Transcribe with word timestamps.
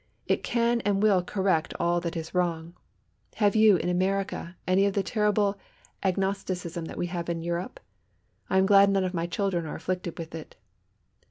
It 0.25 0.41
can 0.41 0.81
and 0.81 1.03
will 1.03 1.21
correct 1.21 1.75
all 1.79 2.01
that 2.01 2.17
is 2.17 2.33
wrong. 2.33 2.73
Have 3.35 3.55
you, 3.55 3.75
in 3.75 3.87
America, 3.87 4.57
any 4.65 4.87
of 4.87 4.95
the 4.95 5.03
terrible 5.03 5.59
agnosticism 6.03 6.85
that 6.85 6.97
we 6.97 7.05
have 7.05 7.29
in 7.29 7.43
Europe? 7.43 7.79
I 8.49 8.57
am 8.57 8.65
glad 8.65 8.89
none 8.89 9.03
of 9.03 9.13
my 9.13 9.27
children 9.27 9.67
are 9.67 9.75
afflicted 9.75 10.17
with 10.17 10.33
it." 10.33 10.55